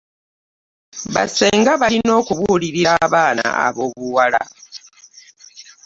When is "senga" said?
1.35-1.71